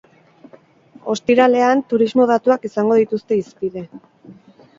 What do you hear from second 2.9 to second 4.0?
dituzte hizpide.